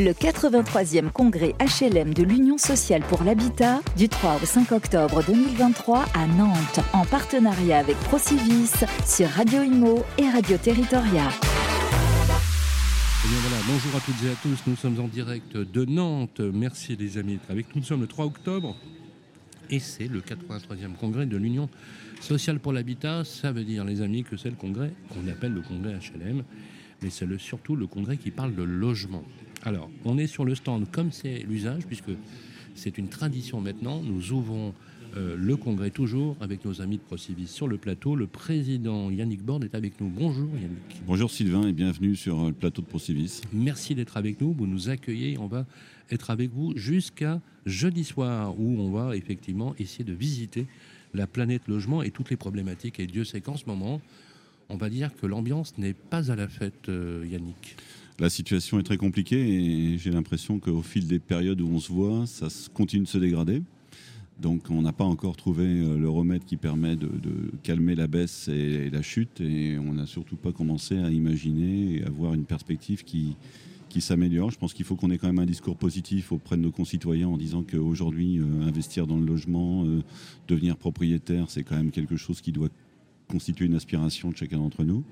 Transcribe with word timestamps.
Le 0.00 0.12
83e 0.12 1.10
congrès 1.10 1.56
HLM 1.58 2.14
de 2.14 2.22
l'Union 2.22 2.56
sociale 2.56 3.02
pour 3.08 3.24
l'habitat 3.24 3.80
du 3.96 4.08
3 4.08 4.36
au 4.40 4.46
5 4.46 4.70
octobre 4.70 5.24
2023 5.26 6.04
à 6.14 6.26
Nantes 6.28 6.78
en 6.92 7.04
partenariat 7.04 7.78
avec 7.80 7.96
Procivis 7.96 8.70
sur 9.04 9.28
Radio 9.30 9.64
Imo 9.64 10.04
et 10.16 10.28
Radio 10.30 10.56
Territoria. 10.56 11.28
Eh 13.24 13.28
bonjour 13.66 13.96
à 13.96 14.00
toutes 14.00 14.22
et 14.24 14.30
à 14.30 14.36
tous, 14.40 14.70
nous 14.70 14.76
sommes 14.76 15.00
en 15.00 15.08
direct 15.08 15.56
de 15.56 15.84
Nantes. 15.84 16.38
Merci 16.38 16.94
les 16.94 17.18
amis 17.18 17.32
d'être 17.32 17.50
avec 17.50 17.74
nous. 17.74 17.80
Nous 17.80 17.86
sommes 17.86 18.02
le 18.02 18.06
3 18.06 18.24
octobre 18.26 18.76
et 19.68 19.80
c'est 19.80 20.06
le 20.06 20.20
83e 20.20 20.94
congrès 20.94 21.26
de 21.26 21.36
l'Union 21.36 21.68
sociale 22.20 22.60
pour 22.60 22.72
l'habitat. 22.72 23.24
Ça 23.24 23.50
veut 23.50 23.64
dire 23.64 23.84
les 23.84 24.00
amis 24.00 24.22
que 24.22 24.36
c'est 24.36 24.50
le 24.50 24.54
congrès 24.54 24.92
qu'on 25.08 25.26
appelle 25.28 25.54
le 25.54 25.60
congrès 25.60 25.94
HLM, 25.94 26.44
mais 27.02 27.10
c'est 27.10 27.26
surtout 27.38 27.74
le 27.74 27.88
congrès 27.88 28.16
qui 28.16 28.30
parle 28.30 28.54
de 28.54 28.62
logement. 28.62 29.24
Alors, 29.68 29.90
on 30.06 30.16
est 30.16 30.26
sur 30.26 30.46
le 30.46 30.54
stand 30.54 30.90
comme 30.90 31.12
c'est 31.12 31.40
l'usage, 31.40 31.84
puisque 31.84 32.12
c'est 32.74 32.96
une 32.96 33.08
tradition 33.08 33.60
maintenant. 33.60 34.00
Nous 34.02 34.32
ouvrons 34.32 34.72
euh, 35.14 35.36
le 35.36 35.56
congrès 35.58 35.90
toujours 35.90 36.38
avec 36.40 36.64
nos 36.64 36.80
amis 36.80 36.96
de 36.96 37.02
Procivis 37.02 37.48
sur 37.48 37.68
le 37.68 37.76
plateau. 37.76 38.16
Le 38.16 38.26
président 38.26 39.10
Yannick 39.10 39.42
Borde 39.42 39.64
est 39.64 39.74
avec 39.74 40.00
nous. 40.00 40.08
Bonjour 40.08 40.48
Yannick. 40.54 41.02
Bonjour 41.06 41.30
Sylvain 41.30 41.68
et 41.68 41.74
bienvenue 41.74 42.16
sur 42.16 42.46
le 42.46 42.54
plateau 42.54 42.80
de 42.80 42.86
Procivis. 42.86 43.42
Merci 43.52 43.94
d'être 43.94 44.16
avec 44.16 44.40
nous. 44.40 44.54
Vous 44.54 44.66
nous 44.66 44.88
accueillez. 44.88 45.36
On 45.36 45.48
va 45.48 45.66
être 46.10 46.30
avec 46.30 46.50
vous 46.50 46.74
jusqu'à 46.74 47.42
jeudi 47.66 48.04
soir 48.04 48.58
où 48.58 48.80
on 48.80 48.90
va 48.90 49.16
effectivement 49.16 49.74
essayer 49.78 50.02
de 50.02 50.14
visiter 50.14 50.66
la 51.12 51.26
planète 51.26 51.68
logement 51.68 52.02
et 52.02 52.10
toutes 52.10 52.30
les 52.30 52.38
problématiques. 52.38 53.00
Et 53.00 53.06
Dieu 53.06 53.24
sait 53.24 53.42
qu'en 53.42 53.58
ce 53.58 53.66
moment, 53.66 54.00
on 54.70 54.78
va 54.78 54.88
dire 54.88 55.14
que 55.14 55.26
l'ambiance 55.26 55.76
n'est 55.76 55.92
pas 55.92 56.32
à 56.32 56.36
la 56.36 56.48
fête, 56.48 56.88
euh, 56.88 57.26
Yannick. 57.28 57.76
La 58.20 58.30
situation 58.30 58.80
est 58.80 58.82
très 58.82 58.96
compliquée 58.96 59.38
et 59.38 59.96
j'ai 59.96 60.10
l'impression 60.10 60.58
qu'au 60.58 60.82
fil 60.82 61.06
des 61.06 61.20
périodes 61.20 61.60
où 61.60 61.68
on 61.68 61.78
se 61.78 61.92
voit, 61.92 62.26
ça 62.26 62.48
continue 62.74 63.04
de 63.04 63.08
se 63.08 63.18
dégrader. 63.18 63.62
Donc 64.40 64.70
on 64.70 64.82
n'a 64.82 64.92
pas 64.92 65.04
encore 65.04 65.36
trouvé 65.36 65.64
euh, 65.64 65.96
le 65.96 66.08
remède 66.08 66.44
qui 66.44 66.56
permet 66.56 66.96
de, 66.96 67.08
calmer 67.62 67.94
la 67.94 68.08
baisse 68.08 68.48
et, 68.48 68.90
la 68.90 69.02
chute 69.02 69.40
et 69.40 69.78
on 69.78 69.94
n'a 69.94 70.06
surtout 70.06 70.34
pas 70.34 70.50
commencé 70.50 70.98
à 70.98 71.10
imaginer 71.10 71.96
et 71.96 72.04
avoir 72.04 72.34
une 72.34 72.44
perspective 72.44 73.04
qui, 73.04 73.36
qui 73.88 74.00
s'améliore. 74.00 74.50
Je 74.50 74.58
pense 74.58 74.74
qu'il 74.74 74.84
faut 74.84 74.96
qu'on 74.96 75.10
ait 75.10 75.18
quand 75.18 75.28
même 75.28 75.38
un 75.38 75.46
discours 75.46 75.76
positif 75.76 76.32
auprès 76.32 76.56
de 76.56 76.62
nos 76.62 76.72
concitoyens 76.72 77.28
en 77.28 77.36
disant 77.36 77.62
qu'aujourd'hui, 77.62 78.38
euh, 78.38 78.66
investir 78.66 79.06
dans 79.06 79.16
le 79.16 79.26
logement, 79.26 79.84
euh, 79.84 80.02
devenir 80.48 80.76
propriétaire, 80.76 81.50
c'est 81.50 81.62
quand 81.62 81.76
même 81.76 81.92
quelque 81.92 82.16
chose 82.16 82.40
qui 82.40 82.50
doit 82.50 82.68
constituer 83.28 83.66
une 83.66 83.74
aspiration 83.74 84.30
de 84.30 84.36
chacun 84.36 84.58
d'entre 84.58 84.82
nous. 84.82 85.04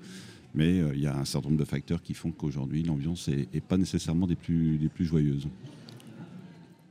Mais 0.57 0.81
euh, 0.81 0.95
il 0.95 1.01
y 1.01 1.07
a 1.07 1.17
un 1.17 1.25
certain 1.25 1.49
nombre 1.51 1.61
de 1.61 1.69
facteurs 1.69 2.03
qui 2.03 2.15
font 2.15 2.33
qu'aujourd'hui, 2.33 2.83
l'ambiance 2.83 3.29
n'est 3.29 3.61
pas 3.61 3.77
nécessairement 3.77 4.27
des 4.27 4.37
plus, 4.37 4.91
joyeuses. 4.99 5.49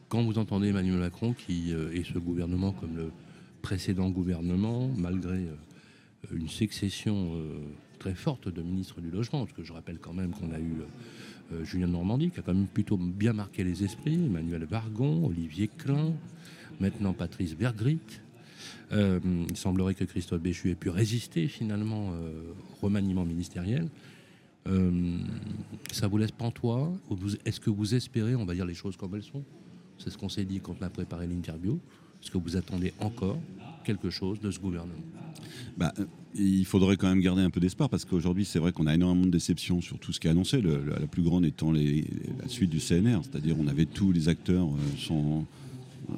Quand 0.08 0.24
vous 0.24 0.38
entendez 0.38 0.70
Emmanuel 0.70 1.00
Macron, 1.00 1.34
qui 1.34 1.72
est 1.72 2.04
ce 2.04 2.20
gouvernement 2.20 2.72
comme 2.72 2.96
le 2.96 3.12
précédent 3.62 4.10
gouvernement, 4.10 4.88
malgré 4.96 5.48
une 6.32 6.48
succession 6.48 7.32
très 8.00 8.14
forte 8.14 8.48
de 8.48 8.62
ministres 8.62 9.02
du 9.02 9.10
logement, 9.10 9.46
parce 9.46 9.58
que 9.58 9.64
je 9.64 9.74
rappelle 9.74 9.98
quand 10.00 10.14
même 10.14 10.32
qu'on 10.32 10.52
a 10.52 10.60
eu 10.60 10.84
euh, 11.54 11.64
Julien 11.64 11.88
Normandie, 11.88 12.32
qui 12.32 12.40
a 12.40 12.44
quand 12.44 12.54
même 12.54 12.68
plutôt 12.68 12.98
bien 12.98 13.34
marqué 13.34 13.64
les 13.64 13.84
esprits, 13.84 14.16
Emmanuel 14.16 14.66
Vargon, 14.66 15.26
Olivier 15.26 15.68
Klein, 15.68 16.14
maintenant 16.80 17.14
Patrice 17.14 17.56
Bergrit. 17.56 18.00
Euh, 18.92 19.20
il 19.50 19.58
semblerait 19.58 19.96
que 19.96 20.04
Christophe 20.04 20.42
Béchu 20.42 20.72
ait 20.72 20.76
pu 20.76 20.90
résister 20.90 21.48
finalement 21.48 22.12
euh, 22.14 22.52
au 22.82 22.86
remaniement 22.86 23.26
ministériel. 23.26 23.88
ça 25.92 26.08
vous 26.08 26.18
laisse 26.18 26.32
pantois 26.32 26.92
Est-ce 27.46 27.60
que 27.60 27.70
vous 27.70 27.96
espérez, 27.96 28.36
on 28.36 28.46
va 28.46 28.54
dire 28.54 28.66
les 28.66 28.74
choses 28.74 28.98
comme 28.98 29.16
elles 29.16 29.24
sont 29.24 29.44
C'est 29.98 30.10
ce 30.10 30.18
qu'on 30.18 30.30
s'est 30.30 30.46
dit 30.46 30.60
quand 30.60 30.76
on 30.80 30.84
a 30.84 30.90
préparé 30.90 31.28
l'interview. 31.28 31.80
Est-ce 32.22 32.32
que 32.32 32.38
vous 32.38 32.56
attendez 32.58 32.94
encore 33.00 33.40
quelque 33.84 34.10
chose 34.10 34.40
de 34.40 34.50
ce 34.50 34.60
gouvernement? 34.60 35.04
Bah, 35.78 35.94
il 36.34 36.66
faudrait 36.66 36.98
quand 36.98 37.08
même 37.08 37.22
garder 37.22 37.42
un 37.42 37.50
peu 37.50 37.60
d'espoir 37.60 37.90
parce 37.90 38.06
qu'aujourd'hui, 38.06 38.46
c'est 38.46 38.60
vrai 38.60 38.72
qu'on 38.72 38.88
a 38.88 38.96
énormément 38.96 39.26
de 39.26 39.32
déceptions 39.32 39.82
sur 39.82 40.00
tout 40.00 40.12
ce 40.12 40.20
qui 40.20 40.28
est 40.28 40.32
annoncé. 40.32 40.62
la 40.62 41.08
plus 41.08 41.24
grande 41.24 41.46
étant 41.46 41.72
la 41.72 42.48
suite 42.48 42.70
du 42.70 42.80
CNR, 42.80 43.22
c'est-à-dire 43.24 43.56
on 43.60 43.68
avait 43.68 43.86
tous 43.86 44.12
les 44.12 44.28
acteurs 44.30 44.68
euh, 44.68 45.12
euh, 45.12 46.14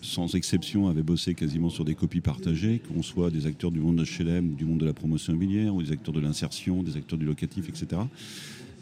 sans, 0.00 0.34
exception 0.34 0.88
avaient 0.88 1.02
bossé 1.02 1.34
quasiment 1.34 1.70
sur 1.70 1.84
des 1.84 1.94
copies 1.94 2.20
partagées, 2.20 2.80
qu'on 2.80 3.02
soit 3.02 3.30
des 3.30 3.46
acteurs 3.46 3.70
du 3.70 3.80
monde 3.80 3.96
de 3.96 4.04
HLM 4.04 4.54
du 4.54 4.64
monde 4.64 4.78
de 4.78 4.86
la 4.86 4.92
promotion 4.92 5.32
immobilière 5.32 5.74
ou 5.74 5.82
des 5.82 5.92
acteurs 5.92 6.14
de 6.14 6.20
l'insertion, 6.20 6.82
des 6.82 6.96
acteurs 6.96 7.18
du 7.18 7.26
locatif, 7.26 7.68
etc. 7.68 8.02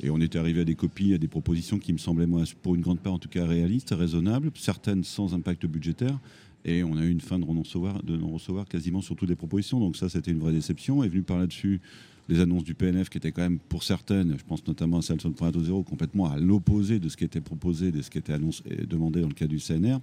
Et 0.03 0.11
on 0.11 0.21
était 0.21 0.39
arrivé 0.39 0.61
à 0.61 0.65
des 0.65 0.75
copies, 0.75 1.15
à 1.15 1.19
des 1.19 1.29
propositions 1.29 1.79
qui 1.79 1.93
me 1.93 1.99
semblaient, 1.99 2.27
moi, 2.27 2.43
pour 2.63 2.75
une 2.75 2.83
grande 2.83 3.01
part 3.01 3.15
en 3.15 3.19
tout 3.19 3.29
cas, 3.29 3.47
réalistes, 3.47 3.95
raisonnables, 3.97 4.51
certaines 4.55 5.05
sans 5.05 5.35
impact 5.35 5.67
budgétaire, 5.67 6.19
et 6.67 6.83
on 6.83 6.97
a 6.97 7.05
eu 7.05 7.11
une 7.11 7.21
fin 7.21 7.39
de 7.39 7.45
non-recevoir, 7.45 8.03
non-recevoir 8.05 8.67
quasiment 8.67 9.01
sur 9.01 9.15
toutes 9.15 9.29
les 9.29 9.37
propositions. 9.37 9.79
Donc 9.79 9.97
ça, 9.97 10.09
c'était 10.09 10.33
une 10.33 10.41
vraie 10.41 10.53
déception. 10.53 11.05
Est 11.05 11.09
venu 11.09 11.23
par 11.23 11.39
là-dessus 11.39 11.81
les 12.29 12.41
annonces 12.41 12.65
du 12.65 12.75
PNF 12.75 13.09
qui 13.09 13.19
étaient 13.19 13.31
quand 13.31 13.43
même, 13.43 13.61
pour 13.61 13.85
certaines, 13.85 14.37
je 14.37 14.43
pense 14.43 14.67
notamment 14.67 14.99
à 14.99 15.03
celle 15.03 15.21
sur 15.21 15.31
le 15.31 15.65
zéro, 15.65 15.85
complètement 15.85 16.29
à 16.29 16.39
l'opposé 16.39 16.99
de 16.99 17.09
ce 17.09 17.17
qui 17.17 17.23
était 17.23 17.41
proposé, 17.41 17.93
de 17.93 18.03
ce 18.03 18.11
qui 18.11 18.19
était 18.19 18.33
annoncé, 18.33 18.65
demandé 18.89 19.21
dans 19.21 19.29
le 19.29 19.35
cas 19.35 19.47
du 19.47 19.59
CNR. 19.59 20.01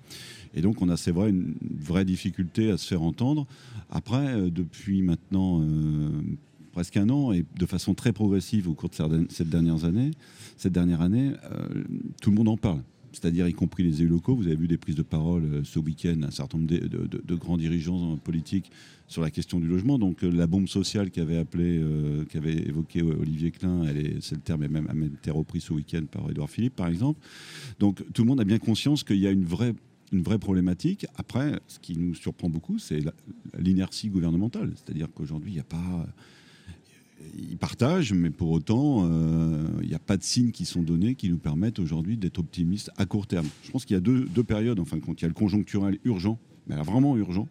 Et 0.54 0.62
donc 0.62 0.82
on 0.82 0.88
a, 0.88 0.96
c'est 0.96 1.12
vrai, 1.12 1.32
une 1.32 1.54
vraie 1.62 2.06
difficulté 2.06 2.72
à 2.72 2.78
se 2.78 2.88
faire 2.88 3.02
entendre. 3.02 3.46
Après, 3.90 4.36
euh, 4.36 4.50
depuis 4.50 5.02
maintenant 5.02 5.62
euh, 5.62 6.10
presque 6.72 6.96
un 6.96 7.10
an, 7.10 7.34
et 7.34 7.44
de 7.60 7.66
façon 7.66 7.94
très 7.94 8.14
progressive 8.14 8.70
au 8.70 8.74
cours 8.74 8.90
de 8.90 9.28
cette 9.28 9.50
dernière 9.50 9.84
année, 9.84 10.12
cette 10.56 10.72
dernière 10.72 11.02
année 11.02 11.34
tout 12.22 12.30
le 12.30 12.38
monde 12.38 12.48
en 12.48 12.58
parle 12.58 12.82
c'est-à-dire 13.14 13.48
y 13.48 13.54
compris 13.54 13.84
les 13.84 14.02
élus 14.02 14.10
locaux. 14.10 14.36
Vous 14.36 14.48
avez 14.48 14.56
vu 14.56 14.68
des 14.68 14.78
prises 14.78 14.96
de 14.96 15.04
parole 15.04 15.44
euh, 15.46 15.64
ce 15.64 15.80
week-end, 15.80 16.22
un 16.24 16.32
certain 16.32 16.58
nombre 16.58 16.70
de, 16.70 17.36
grands 17.36 17.58
dirigeants 17.58 18.18
politiques 18.18 18.72
sur 19.08 19.22
la 19.22 19.30
question 19.30 19.60
du 19.60 19.68
logement. 19.68 20.00
Donc 20.00 20.24
euh, 20.24 20.32
la 20.32 20.48
bombe 20.48 20.68
sociale 20.68 21.12
qu'avait 21.12 21.38
appelé, 21.38 21.80
euh, 21.80 22.26
qu'avait 22.26 22.58
évoqué 22.58 23.02
Olivier 23.02 23.52
Klein, 23.52 23.86
c'est 24.20 24.36
le 24.36 24.42
terme, 24.42 24.68
même, 24.68 24.88
a 24.90 25.06
été 25.06 25.32
repris 25.32 25.62
ce 25.62 25.74
week-end 25.74 26.04
par 26.12 26.30
Édouard 26.30 26.50
Philippe, 26.50 26.76
par 26.76 26.88
exemple. 26.88 27.20
Donc 27.80 28.04
tout 28.14 28.24
le 28.24 28.28
monde 28.28 28.42
a 28.42 28.46
bien 28.46 28.60
conscience 28.60 29.04
qu'il 29.04 29.20
y 29.20 29.28
a 29.28 29.32
une 29.32 29.46
vraie 29.46 29.74
une 30.12 30.22
vraie 30.22 30.38
problématique. 30.38 31.08
Après, 31.16 31.60
ce 31.68 31.80
qui 31.80 31.98
nous 31.98 32.14
surprend 32.14 32.48
beaucoup, 32.48 32.78
c'est 32.78 33.00
l'inertie 33.58 34.10
gouvernementale. 34.10 34.72
C'est-à-dire 34.76 35.08
qu'aujourd'hui, 35.12 35.50
il 35.50 35.56
n'y 35.56 35.60
a 35.60 35.64
pas 35.64 36.06
ils 37.38 37.58
partagent, 37.58 38.14
mais 38.14 38.30
pour 38.30 38.52
autant, 38.52 39.08
euh, 39.10 39.66
il 39.82 39.88
n'y 39.88 39.96
a 39.96 40.00
pas 40.00 40.18
de 40.18 40.24
signes 40.24 40.52
qui 40.52 40.66
sont 40.66 40.82
donnés 40.82 41.16
qui 41.16 41.30
nous 41.30 41.38
permettent 41.38 41.80
aujourd'hui 41.80 42.18
d'être 42.18 42.40
optimistes 42.40 42.92
à 42.98 43.06
court 43.06 43.28
terme. 43.28 43.48
Je 43.64 43.72
pense 43.72 43.86
qu'il 43.86 43.96
y 43.96 43.98
a 43.98 44.02
deux, 44.02 44.26
périodes, 44.44 44.80
enfin, 44.80 45.00
quand 45.00 45.20
il 45.20 45.22
y 45.22 45.26
a 45.26 45.28
le 45.28 45.34
conjoncturel 45.34 46.00
urgent, 46.04 46.40
mais 46.68 46.76
vraiment 46.76 47.18
urgent. 47.18 47.48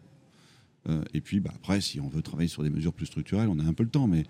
Euh, 0.88 1.02
et 1.14 1.20
puis, 1.20 1.40
bah, 1.40 1.52
après, 1.54 1.80
si 1.80 2.00
on 2.00 2.08
veut 2.08 2.22
travailler 2.22 2.48
sur 2.48 2.62
des 2.62 2.70
mesures 2.70 2.92
plus 2.92 3.06
structurelles, 3.06 3.48
on 3.48 3.58
a 3.58 3.64
un 3.64 3.72
peu 3.72 3.82
le 3.82 3.88
temps, 3.88 4.06
mais 4.06 4.24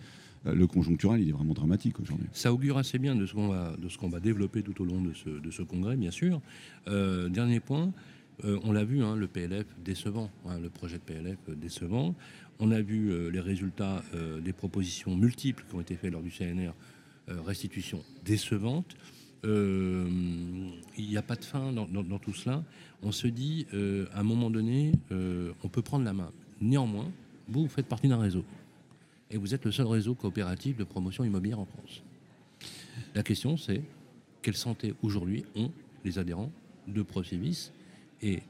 euh, 0.46 0.54
le 0.54 0.66
conjoncturel, 0.66 1.20
il 1.20 1.28
est 1.28 1.32
vraiment 1.32 1.54
dramatique 1.54 1.98
aujourd'hui. 2.00 2.26
Ça 2.32 2.52
augure 2.52 2.78
assez 2.78 2.98
bien 2.98 3.14
de 3.14 3.26
ce 3.26 3.32
qu'on 3.32 3.48
va, 3.48 3.76
va, 3.76 4.20
développer 4.20 4.62
tout 4.62 4.80
au 4.82 4.84
long 4.84 5.00
de 5.00 5.12
ce, 5.14 5.28
de 5.28 5.50
ce 5.50 5.62
congrès, 5.62 5.96
bien 5.96 6.10
sûr. 6.10 6.40
dernier 6.86 7.60
point, 7.60 7.92
on 8.44 8.72
l'a 8.72 8.84
vu, 8.84 9.02
hein, 9.02 9.16
le 9.16 9.28
PLF 9.28 9.66
décevant, 9.84 10.30
hein, 10.46 10.58
le 10.58 10.68
projet 10.68 10.98
de 10.98 11.02
PLF 11.02 11.38
décevant. 11.48 12.14
On 12.64 12.70
a 12.70 12.80
vu 12.80 13.10
euh, 13.10 13.28
les 13.28 13.40
résultats 13.40 14.04
euh, 14.14 14.40
des 14.40 14.52
propositions 14.52 15.16
multiples 15.16 15.64
qui 15.68 15.74
ont 15.74 15.80
été 15.80 15.96
faites 15.96 16.12
lors 16.12 16.22
du 16.22 16.30
CNR, 16.30 16.72
euh, 17.28 17.40
restitution 17.44 18.04
décevante. 18.24 18.96
Il 19.44 20.70
n'y 20.96 21.16
a 21.16 21.22
pas 21.22 21.34
de 21.34 21.44
fin 21.44 21.72
dans, 21.72 22.18
tout 22.20 22.32
cela. 22.32 22.62
On 23.02 23.10
se 23.10 23.26
dit, 23.26 23.66
à 24.14 24.20
un 24.20 24.22
moment 24.22 24.50
donné, 24.50 24.92
on 25.10 25.68
peut 25.68 25.82
prendre 25.82 26.04
la 26.04 26.12
main. 26.12 26.30
Néanmoins, 26.60 27.10
vous, 27.48 27.62
vous 27.62 27.68
faites 27.68 27.88
partie 27.88 28.06
d'un 28.06 28.20
réseau. 28.20 28.44
Et 29.32 29.36
vous 29.38 29.52
êtes 29.52 29.64
le 29.64 29.72
seul 29.72 29.86
réseau 29.86 30.14
coopératif 30.14 30.76
de 30.76 30.84
promotion 30.84 31.24
immobilière 31.24 31.58
en 31.58 31.64
France. 31.64 32.04
La 33.16 33.24
question, 33.24 33.56
c'est 33.56 33.82
quelle 34.42 34.54
santé 34.54 34.94
aujourd'hui 35.02 35.44
ont 35.56 35.72
les 36.04 36.20
adhérents 36.20 36.52
de 36.86 37.02
Procivis 37.02 37.72
et 38.22 38.40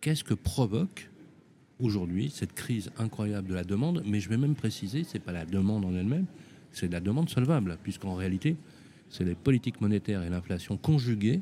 qu'est-ce 0.00 0.24
que 0.24 0.34
provoque 0.34 1.10
aujourd'hui 1.80 2.30
cette 2.30 2.52
crise 2.52 2.90
incroyable 2.98 3.48
de 3.48 3.54
la 3.54 3.64
demande, 3.64 4.02
mais 4.06 4.20
je 4.20 4.28
vais 4.28 4.36
même 4.36 4.54
préciser, 4.54 5.04
ce 5.04 5.14
n'est 5.14 5.20
pas 5.20 5.32
la 5.32 5.44
demande 5.44 5.84
en 5.84 5.94
elle-même, 5.94 6.26
c'est 6.72 6.90
la 6.90 7.00
demande 7.00 7.28
solvable, 7.28 7.78
puisqu'en 7.82 8.14
réalité, 8.14 8.56
c'est 9.10 9.24
les 9.24 9.34
politiques 9.34 9.80
monétaires 9.80 10.22
et 10.22 10.30
l'inflation 10.30 10.76
conjuguées 10.76 11.40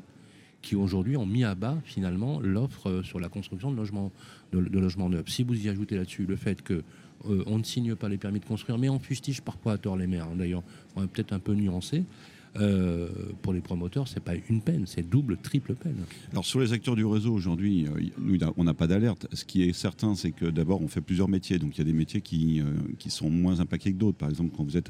qui 0.61 0.75
aujourd'hui 0.75 1.17
ont 1.17 1.25
mis 1.25 1.43
à 1.43 1.55
bas 1.55 1.77
finalement 1.85 2.39
l'offre 2.39 2.89
euh, 2.89 3.03
sur 3.03 3.19
la 3.19 3.29
construction 3.29 3.71
de 3.71 3.77
logements, 3.77 4.11
de, 4.51 4.59
logements 4.59 5.09
neufs. 5.09 5.29
Si 5.29 5.43
vous 5.43 5.65
y 5.65 5.69
ajoutez 5.69 5.95
là-dessus 5.95 6.25
le 6.25 6.35
fait 6.35 6.61
que 6.61 6.83
euh, 7.29 7.43
on 7.45 7.57
ne 7.59 7.63
signe 7.63 7.95
pas 7.95 8.09
les 8.09 8.17
permis 8.17 8.39
de 8.39 8.45
construire, 8.45 8.77
mais 8.77 8.89
on 8.89 8.99
fustige 8.99 9.41
parfois 9.41 9.73
à 9.73 9.77
tort 9.77 9.97
les 9.97 10.07
maires, 10.07 10.27
hein, 10.31 10.35
d'ailleurs, 10.35 10.63
on 10.95 11.03
est 11.03 11.07
peut-être 11.07 11.33
un 11.33 11.39
peu 11.39 11.53
nuancé, 11.53 12.03
euh, 12.59 13.09
pour 13.41 13.53
les 13.53 13.61
promoteurs, 13.61 14.07
c'est 14.07 14.19
pas 14.19 14.33
une 14.49 14.61
peine, 14.61 14.85
c'est 14.85 15.07
double, 15.07 15.37
triple 15.37 15.75
peine. 15.75 15.97
Alors 16.31 16.45
sur 16.45 16.59
les 16.59 16.73
acteurs 16.73 16.95
du 16.95 17.05
réseau 17.05 17.33
aujourd'hui, 17.33 17.85
euh, 17.85 18.01
nous 18.19 18.37
on 18.57 18.63
n'a 18.63 18.73
pas 18.73 18.87
d'alerte. 18.87 19.27
Ce 19.33 19.45
qui 19.45 19.63
est 19.63 19.73
certain, 19.73 20.15
c'est 20.15 20.31
que 20.31 20.45
d'abord 20.45 20.81
on 20.81 20.87
fait 20.87 21.01
plusieurs 21.01 21.27
métiers, 21.27 21.59
donc 21.59 21.75
il 21.75 21.79
y 21.79 21.81
a 21.81 21.85
des 21.85 21.93
métiers 21.97 22.21
qui, 22.21 22.61
euh, 22.61 22.65
qui 22.97 23.09
sont 23.09 23.29
moins 23.29 23.59
impactés 23.59 23.91
que 23.91 23.97
d'autres. 23.97 24.17
Par 24.17 24.29
exemple, 24.29 24.51
quand 24.55 24.63
vous 24.63 24.77
êtes 24.77 24.89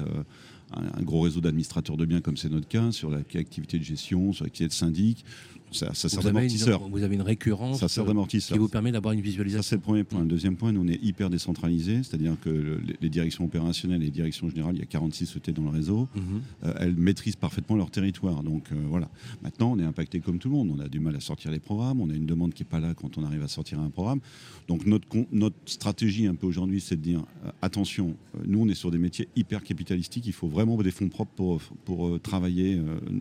un, 0.72 1.02
gros 1.02 1.22
réseau 1.22 1.40
d'administrateurs 1.40 1.96
de 1.96 2.04
biens 2.04 2.20
comme 2.20 2.36
c'est 2.36 2.50
notre 2.50 2.68
cas, 2.68 2.92
sur 2.92 3.10
l'activité 3.10 3.78
de 3.78 3.84
gestion, 3.84 4.32
sur 4.32 4.44
l'activité 4.44 4.68
de 4.68 4.78
syndic. 4.78 5.24
Ça, 5.72 5.92
ça 5.94 6.08
sert 6.08 6.22
d'amortisseur. 6.22 6.88
Vous 6.88 7.02
avez 7.02 7.14
une 7.14 7.22
récurrence 7.22 7.80
ça 7.80 7.88
sert 7.88 8.04
d'amortisseur. 8.04 8.56
qui 8.56 8.58
vous 8.58 8.68
permet 8.68 8.92
d'avoir 8.92 9.12
une 9.12 9.20
visualisation. 9.20 9.62
Ça, 9.62 9.68
c'est 9.68 9.76
le 9.76 9.82
premier 9.82 10.04
point. 10.04 10.20
Le 10.20 10.26
deuxième 10.26 10.56
point, 10.56 10.72
nous, 10.72 10.82
on 10.82 10.88
est 10.88 11.02
hyper 11.02 11.30
décentralisé, 11.30 12.02
c'est-à-dire 12.02 12.36
que 12.40 12.80
les 13.00 13.08
directions 13.08 13.44
opérationnelles 13.44 14.02
et 14.02 14.06
les 14.06 14.10
directions 14.10 14.48
générales, 14.48 14.74
il 14.76 14.80
y 14.80 14.82
a 14.82 14.86
46 14.86 15.26
sociétés 15.26 15.52
dans 15.52 15.62
le 15.62 15.70
réseau, 15.70 16.08
mhm. 16.14 16.22
euh, 16.64 16.74
elles 16.78 16.96
maîtrisent 16.96 17.36
parfaitement 17.36 17.76
leur 17.76 17.90
territoire. 17.90 18.42
Donc 18.42 18.72
euh, 18.72 18.76
voilà. 18.88 19.08
Maintenant, 19.42 19.72
on 19.72 19.78
est 19.78 19.84
impacté 19.84 20.20
comme 20.20 20.38
tout 20.38 20.48
le 20.48 20.54
monde. 20.54 20.72
On 20.76 20.80
a 20.80 20.88
du 20.88 21.00
mal 21.00 21.16
à 21.16 21.20
sortir 21.20 21.50
les 21.50 21.60
programmes, 21.60 22.00
on 22.00 22.10
a 22.10 22.14
une 22.14 22.26
demande 22.26 22.54
qui 22.54 22.62
n'est 22.62 22.68
pas 22.68 22.80
là 22.80 22.94
quand 22.94 23.18
on 23.18 23.24
arrive 23.24 23.42
à 23.42 23.48
sortir 23.48 23.80
un 23.80 23.90
programme. 23.90 24.20
Donc 24.68 24.86
notre, 24.86 25.06
notre 25.32 25.56
stratégie 25.66 26.26
un 26.26 26.34
peu 26.34 26.46
aujourd'hui, 26.46 26.80
c'est 26.80 26.96
de 26.96 27.02
dire 27.02 27.24
euh, 27.44 27.50
attention, 27.62 28.14
nous, 28.46 28.60
on 28.60 28.68
est 28.68 28.74
sur 28.74 28.90
des 28.90 28.98
métiers 28.98 29.28
hyper 29.36 29.62
capitalistiques, 29.62 30.26
il 30.26 30.32
faut 30.32 30.48
vraiment 30.48 30.76
des 30.78 30.90
fonds 30.90 31.08
propres 31.08 31.32
pour, 31.34 31.60
pour 31.84 32.20
travailler 32.20 32.80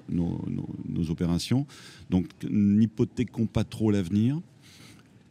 nos, 0.10 0.44
nos 0.88 1.10
opérations. 1.10 1.66
Donc 2.10 2.28
n'hypothéquons 2.50 3.46
pas 3.46 3.64
trop 3.64 3.92
l'avenir. 3.92 4.40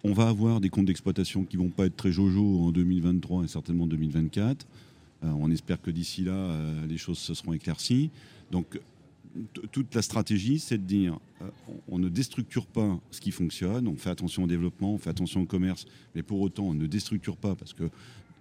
On 0.04 0.12
va 0.12 0.28
avoir 0.28 0.60
des 0.60 0.68
comptes 0.68 0.86
d'exploitation 0.86 1.44
qui 1.44 1.56
vont 1.56 1.70
pas 1.70 1.86
être 1.86 1.96
très 1.96 2.12
jojo 2.12 2.60
en 2.60 2.70
2023 2.70 3.44
et 3.44 3.48
certainement 3.48 3.84
en 3.84 3.88
2024. 3.88 4.66
Euh, 5.24 5.30
on 5.38 5.50
espère 5.50 5.80
que 5.80 5.90
d'ici 5.90 6.22
là, 6.22 6.32
euh, 6.32 6.86
les 6.86 6.98
choses 6.98 7.18
se 7.18 7.34
seront 7.34 7.52
éclaircies. 7.52 8.10
Donc 8.50 8.78
toute 9.72 9.94
la 9.94 10.02
stratégie, 10.02 10.58
c'est 10.58 10.78
de 10.78 10.86
dire 10.86 11.18
euh, 11.42 11.48
on 11.88 11.98
ne 11.98 12.08
déstructure 12.08 12.66
pas 12.66 12.98
ce 13.10 13.20
qui 13.20 13.30
fonctionne, 13.30 13.88
on 13.88 13.96
fait 13.96 14.10
attention 14.10 14.44
au 14.44 14.46
développement, 14.46 14.94
on 14.94 14.98
fait 14.98 15.10
attention 15.10 15.42
au 15.42 15.46
commerce, 15.46 15.86
mais 16.14 16.22
pour 16.22 16.40
autant, 16.40 16.64
on 16.64 16.74
ne 16.74 16.86
déstructure 16.86 17.36
pas 17.36 17.54
parce 17.54 17.72
que 17.72 17.84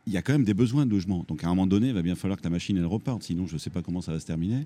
il 0.07 0.13
y 0.13 0.17
a 0.17 0.21
quand 0.21 0.33
même 0.33 0.43
des 0.43 0.53
besoins 0.53 0.85
de 0.85 0.91
logement. 0.91 1.25
Donc 1.27 1.43
à 1.43 1.47
un 1.47 1.49
moment 1.49 1.67
donné, 1.67 1.87
il 1.87 1.93
va 1.93 2.01
bien 2.01 2.15
falloir 2.15 2.39
que 2.39 2.43
la 2.43 2.49
machine 2.49 2.77
elle 2.77 2.85
reparte, 2.85 3.23
sinon 3.23 3.47
je 3.47 3.53
ne 3.53 3.59
sais 3.59 3.69
pas 3.69 3.81
comment 3.81 4.01
ça 4.01 4.11
va 4.11 4.19
se 4.19 4.25
terminer. 4.25 4.65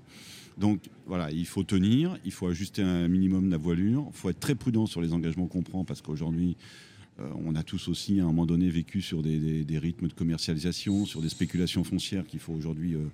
Donc 0.58 0.90
voilà, 1.06 1.30
il 1.30 1.46
faut 1.46 1.64
tenir, 1.64 2.18
il 2.24 2.32
faut 2.32 2.46
ajuster 2.46 2.82
un 2.82 3.08
minimum 3.08 3.50
la 3.50 3.56
voilure, 3.56 4.06
il 4.08 4.16
faut 4.16 4.30
être 4.30 4.40
très 4.40 4.54
prudent 4.54 4.86
sur 4.86 5.00
les 5.00 5.12
engagements 5.12 5.46
qu'on 5.46 5.62
prend 5.62 5.84
parce 5.84 6.02
qu'aujourd'hui, 6.02 6.56
euh, 7.20 7.28
on 7.44 7.54
a 7.54 7.62
tous 7.62 7.88
aussi 7.88 8.20
à 8.20 8.24
un 8.24 8.26
moment 8.26 8.46
donné 8.46 8.68
vécu 8.68 9.00
sur 9.00 9.22
des, 9.22 9.78
rythmes 9.78 10.08
de 10.08 10.12
commercialisation, 10.12 11.06
sur 11.06 11.22
des 11.22 11.28
spéculations 11.28 11.84
foncières 11.84 12.26
qu'il 12.26 12.40
faut 12.40 12.52
aujourd'hui, 12.52 12.94
euh, 12.94 13.08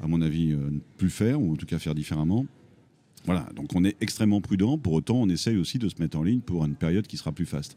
à 0.00 0.06
mon 0.06 0.20
avis, 0.22 0.52
euh, 0.52 0.70
ne 0.70 0.78
plus 0.96 1.10
faire, 1.10 1.40
ou 1.40 1.52
en 1.52 1.56
tout 1.56 1.66
cas 1.66 1.78
faire 1.78 1.94
différemment. 1.94 2.46
Voilà, 3.26 3.48
donc 3.56 3.74
on 3.74 3.84
est 3.84 3.96
extrêmement 4.00 4.40
prudent, 4.40 4.76
pour 4.76 4.92
autant 4.92 5.16
on 5.16 5.28
essaye 5.28 5.56
aussi 5.56 5.78
de 5.78 5.88
se 5.88 5.94
mettre 5.98 6.18
en 6.18 6.22
ligne 6.22 6.40
pour 6.40 6.64
une 6.64 6.74
période 6.74 7.06
qui 7.06 7.16
sera 7.16 7.32
plus 7.32 7.46
faste. 7.46 7.76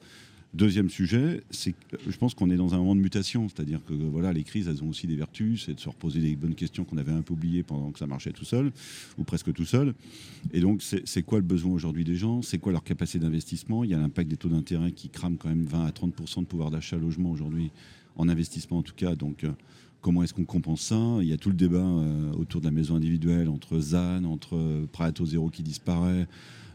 Deuxième 0.58 0.90
sujet, 0.90 1.44
que 1.52 1.98
je 2.10 2.18
pense 2.18 2.34
qu'on 2.34 2.50
est 2.50 2.56
dans 2.56 2.74
un 2.74 2.80
moment 2.80 2.96
de 2.96 3.00
mutation, 3.00 3.48
c'est-à-dire 3.48 3.80
que 3.86 3.94
voilà, 3.94 4.34
les 4.34 4.44
crises, 4.44 4.68
elles 4.68 4.84
ont 4.84 4.90
aussi 4.90 5.06
des 5.06 5.16
vertus, 5.16 5.66
c'est 5.68 5.76
de 5.76 5.80
se 5.80 5.88
reposer 5.88 6.20
des 6.20 6.36
bonnes 6.36 6.56
questions 6.56 6.84
qu'on 6.84 6.98
avait 6.98 7.12
un 7.12 7.22
peu 7.22 7.34
oubliées 7.34 7.62
pendant 7.62 7.92
que 7.92 8.00
ça 8.00 8.08
marchait 8.08 8.32
tout 8.32 8.44
seul, 8.44 8.72
ou 9.20 9.24
presque 9.24 9.54
tout 9.54 9.66
seul. 9.66 9.94
Et 10.54 10.60
donc, 10.60 10.82
c'est 10.82 11.22
quoi 11.22 11.38
le 11.38 11.46
besoin 11.46 11.74
aujourd'hui 11.74 12.04
des 12.04 12.16
gens? 12.16 12.42
C'est 12.42 12.58
quoi 12.58 12.72
leur 12.72 12.84
capacité 12.84 13.20
d'investissement? 13.20 13.84
Il 13.84 13.92
y 13.92 13.94
a 13.94 14.00
l'impact 14.00 14.32
des 14.32 14.38
taux 14.38 14.50
d'intérêt 14.50 14.94
qui 14.94 15.10
crament 15.10 15.38
quand 15.38 15.50
même 15.50 15.64
20 15.64 15.86
à 15.86 15.92
30% 15.92 16.40
de 16.40 16.46
pouvoir 16.46 16.72
d'achat 16.72 16.98
logement 16.98 17.30
aujourd'hui, 17.30 17.70
en 18.16 18.28
investissement 18.28 18.80
en 18.80 18.84
tout 18.84 18.96
cas. 18.96 19.14
Donc, 19.14 19.44
euh, 19.44 19.52
comment 20.02 20.24
est-ce 20.24 20.34
qu'on 20.34 20.46
compense 20.46 20.82
ça? 20.82 21.18
Il 21.22 21.28
y 21.28 21.34
a 21.34 21.38
tout 21.38 21.50
le 21.50 21.56
débat 21.56 21.78
euh, 21.78 22.32
autour 22.34 22.62
de 22.62 22.66
la 22.66 22.72
maison 22.72 22.96
individuelle, 22.96 23.48
entre 23.48 23.80
ZAN, 23.80 24.24
entre 24.24 24.56
euh, 24.56 24.88
prêt 24.92 25.06
à 25.06 25.12
taux 25.12 25.28
zéro 25.28 25.52
qui 25.52 25.62
disparaît 25.62 26.28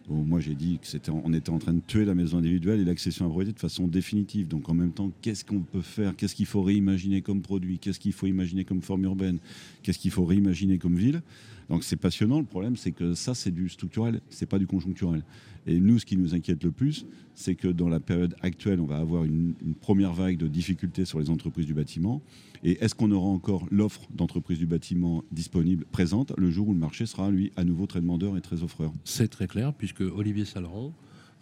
moi, 0.08 0.40
j'ai 0.40 0.54
dit 0.54 0.78
que 0.78 1.10
on 1.10 1.32
était 1.32 1.50
en 1.50 1.58
train 1.58 1.72
de 1.72 1.80
tuer 1.86 2.04
la 2.04 2.14
maison 2.14 2.38
individuelle 2.38 2.80
et 2.80 2.84
l'accession 2.84 3.24
à 3.24 3.28
la 3.28 3.30
propriété 3.30 3.54
de 3.54 3.60
façon 3.60 3.86
définitive. 3.86 4.48
Donc, 4.48 4.68
en 4.68 4.74
même 4.74 4.92
temps, 4.92 5.10
qu'est-ce 5.22 5.44
qu'on 5.44 5.60
peut 5.60 5.80
faire? 5.80 6.16
Qu'est-ce 6.16 6.34
qu'il 6.34 6.46
faut 6.46 6.62
réimaginer 6.62 7.22
comme 7.22 7.40
produit? 7.40 7.78
Qu'est-ce 7.78 8.00
qu'il 8.00 8.12
faut 8.12 8.26
imaginer 8.26 8.64
comme 8.64 8.82
forme 8.82 9.04
urbaine? 9.04 9.38
Qu'est-ce 9.82 9.98
qu'il 9.98 10.10
faut 10.10 10.24
réimaginer 10.24 10.78
comme 10.78 10.96
ville? 10.96 11.22
Donc, 11.68 11.84
c'est 11.84 11.96
passionnant. 11.96 12.38
Le 12.38 12.46
problème, 12.46 12.76
c'est 12.76 12.92
que 12.92 13.14
ça, 13.14 13.34
c'est 13.34 13.50
du 13.50 13.68
structurel, 13.68 14.20
c'est 14.30 14.46
pas 14.46 14.58
du 14.58 14.66
conjoncturel. 14.66 15.22
Et 15.66 15.78
nous, 15.78 15.98
ce 15.98 16.06
qui 16.06 16.16
nous 16.16 16.34
inquiète 16.34 16.64
le 16.64 16.72
plus, 16.72 17.06
c'est 17.34 17.54
que 17.54 17.68
dans 17.68 17.88
la 17.88 18.00
période 18.00 18.34
actuelle, 18.42 18.80
on 18.80 18.86
va 18.86 18.96
avoir 18.96 19.24
une, 19.24 19.54
première 19.80 20.12
vague 20.12 20.36
de 20.36 20.48
difficultés 20.48 21.04
sur 21.04 21.18
les 21.18 21.30
entreprises 21.30 21.66
du 21.66 21.74
bâtiment. 21.74 22.22
Et 22.64 22.82
est-ce 22.84 22.94
qu'on 22.94 23.10
aura 23.10 23.28
encore 23.28 23.66
l'offre 23.70 24.02
d'entreprises 24.14 24.58
du 24.58 24.66
bâtiment 24.66 25.24
disponible, 25.32 25.84
présente, 25.90 26.32
le 26.36 26.50
jour 26.50 26.68
où 26.68 26.72
le 26.72 26.78
marché 26.78 27.06
sera, 27.06 27.30
lui, 27.30 27.52
à 27.56 27.64
nouveau 27.64 27.86
très 27.86 28.00
demandeur 28.00 28.36
et 28.36 28.40
très 28.40 28.62
offreur? 28.62 28.92
C'est 29.04 29.28
très 29.28 29.46
clair, 29.46 29.72
puisque 29.72 30.00
Olivier 30.00 30.44
Saleron 30.44 30.92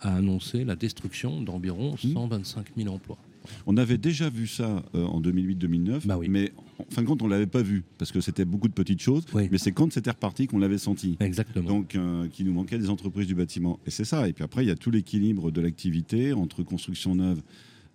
a 0.00 0.14
annoncé 0.17 0.64
la 0.64 0.76
destruction 0.76 1.43
d'environ 1.43 1.96
125 1.96 2.76
mmh. 2.76 2.82
000 2.82 2.94
emplois. 2.94 3.19
On 3.67 3.76
avait 3.76 3.99
déjà 3.99 4.31
vu 4.31 4.46
ça 4.46 4.82
euh, 4.94 5.05
en 5.05 5.20
2008-2009, 5.20 6.06
bah 6.06 6.19
mais 6.28 6.52
en 6.88 6.94
fin 6.94 7.03
de 7.03 7.06
compte, 7.06 7.23
on 7.23 7.27
ne 7.27 7.31
l'avait 7.31 7.47
pas 7.47 7.62
vu, 7.62 7.85
parce 7.99 8.12
que 8.12 8.21
c'était 8.21 8.44
beaucoup 8.44 8.69
de 8.69 8.73
petites 8.73 9.00
choses, 9.00 9.25
mais 9.35 9.59
c'est 9.59 9.73
quand 9.73 9.93
c'était 9.93 10.11
reparti 10.11 10.47
qu'on 10.47 10.59
l'avait 10.59 10.79
senti. 10.79 11.17
Exactement. 11.21 11.69
Donc, 11.69 11.94
euh, 11.94 12.29
qui 12.29 12.44
nous 12.44 12.53
manquait 12.53 12.79
des 12.79 12.91
entreprises 12.91 13.27
du 13.27 13.35
bâtiment. 13.35 13.79
Et 13.87 13.91
c'est 13.91 14.05
ça. 14.05 14.29
Et 14.29 14.32
puis 14.32 14.44
après, 14.44 14.65
il 14.65 14.69
y 14.69 14.73
a 14.73 14.77
tout 14.77 14.91
l'équilibre 14.91 15.50
de 15.50 15.61
l'activité 15.61 16.32
entre 16.32 16.62
construction 16.62 17.15
neuve 17.15 17.41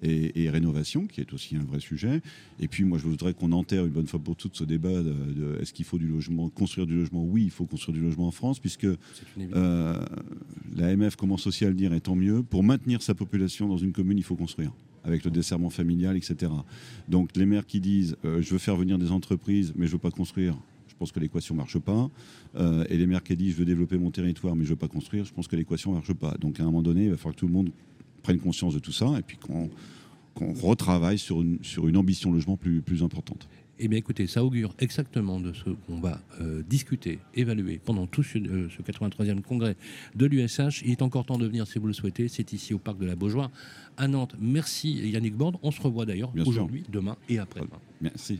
et, 0.02 0.50
rénovation, 0.50 1.08
qui 1.08 1.22
est 1.22 1.34
aussi 1.34 1.56
un 1.56 1.64
vrai 1.64 1.80
sujet. 1.80 2.22
Et 2.60 2.68
puis 2.68 2.84
moi, 2.84 2.98
je 2.98 3.04
voudrais 3.06 3.34
qu'on 3.34 3.52
enterre 3.52 3.86
une 3.86 3.92
bonne 3.92 4.08
fois 4.08 4.20
pour 4.20 4.36
toutes 4.36 4.56
ce 4.56 4.64
débat 4.64 5.02
de, 5.02 5.58
est-ce 5.62 5.74
qu'il 5.74 5.86
faut 5.86 5.98
du 5.98 6.08
logement, 6.08 6.50
construire 6.50 6.86
du 6.86 6.96
logement? 6.96 7.24
Oui, 7.24 7.44
il 7.46 7.52
faut 7.52 7.66
construire 7.66 7.98
du 7.98 8.04
logement 8.04 8.28
en 8.28 8.32
France, 8.32 8.60
puisque 8.60 8.86
euh, 8.86 10.06
la 10.76 10.96
MF 10.96 11.16
commence 11.16 11.48
aussi 11.48 11.66
à 11.66 11.70
le 11.70 11.76
dire, 11.76 11.94
et 11.94 12.02
tant 12.02 12.16
mieux. 12.16 12.44
Pour 12.44 12.64
maintenir 12.64 13.02
sa 13.02 13.16
population 13.16 13.68
dans 13.68 13.78
une 13.78 13.94
commune, 13.94 14.18
il 14.18 14.24
faut 14.24 14.36
construire 14.36 14.72
avec 15.06 15.24
le 15.24 15.32
desserrement 15.32 15.70
familial, 15.70 16.18
etc. 16.18 16.52
Donc 17.08 17.30
les 17.36 17.46
maires 17.46 17.66
qui 17.66 17.80
disent 17.80 18.18
euh, 18.26 18.42
je 18.42 18.52
veux 18.52 18.58
faire 18.58 18.76
venir 18.76 18.98
des 18.98 19.12
entreprises, 19.12 19.74
mais 19.76 19.88
je 19.88 19.94
veux 19.94 20.00
pas 20.00 20.12
construire, 20.12 20.58
je 20.88 20.96
pense 20.96 21.12
que 21.12 21.20
l'équation 21.20 21.56
marche 21.56 21.80
pas. 21.80 22.10
Euh, 22.56 22.86
et 22.90 22.98
les 22.98 23.06
maires 23.06 23.24
qui 23.24 23.36
disent 23.36 23.54
je 23.54 23.58
veux 23.60 23.66
développer 23.66 23.98
mon 23.98 24.12
territoire, 24.12 24.56
mais 24.56 24.66
je 24.66 24.70
veux 24.72 24.76
pas 24.76 24.88
construire, 24.88 25.26
je 25.26 25.34
pense 25.34 25.48
que 25.48 25.56
l'équation 25.56 25.94
marche 25.94 26.14
pas. 26.14 26.36
Donc 26.40 26.60
à 26.60 26.64
un 26.64 26.66
moment 26.66 26.82
donné, 26.82 27.06
il 27.06 27.12
va 27.12 27.18
falloir 27.18 27.36
que 27.36 27.40
tout 27.40 27.48
le 27.48 27.54
monde 27.54 27.72
prenne 28.24 28.40
conscience 28.40 28.74
de 28.74 28.80
tout 28.80 28.92
ça 28.92 29.08
et 29.18 29.22
puis 29.22 29.38
qu'on 29.38 29.70
retravaille 30.36 31.18
sur 31.18 31.42
une, 31.42 31.60
sur 31.64 31.88
une 31.88 31.98
ambition 31.98 32.32
logement 32.32 32.58
plus, 32.58 32.82
plus 32.82 33.04
importante. 33.04 33.48
Eh 33.78 33.90
bien, 33.90 34.00
écoutez, 34.00 34.26
ça 34.28 34.44
augure 34.44 34.74
exactement 34.80 35.40
de 35.40 35.52
ce 35.52 35.70
qu'on 35.70 36.00
va 36.00 36.22
euh, 36.40 36.64
discuter, 36.64 37.20
évaluer 37.34 37.80
pendant 37.84 38.08
tout 38.08 38.24
ce, 38.24 38.38
83e 38.38 39.38
euh, 39.38 39.42
congrès 39.42 39.76
de 40.16 40.26
l'USH. 40.26 40.82
Il 40.86 40.92
est 40.92 41.02
encore 41.02 41.26
temps 41.26 41.38
de 41.38 41.46
venir 41.46 41.68
si 41.68 41.78
vous 41.78 41.88
le 41.88 41.94
souhaitez. 41.94 42.30
C'est 42.30 42.54
ici 42.54 42.74
au 42.74 42.80
parc 42.80 42.98
de 42.98 43.06
la 43.06 43.16
Beaujoire, 43.16 43.52
à 43.98 44.08
Nantes. 44.08 44.36
Merci 44.40 44.94
Yannick 45.10 45.36
Borde. 45.36 45.58
On 45.62 45.72
se 45.72 45.82
revoit 45.82 46.06
d'ailleurs 46.06 46.32
aujourd'hui, 46.46 46.84
demain 46.90 47.18
et 47.28 47.38
après-demain. 47.38 47.80
Merci. 48.00 48.40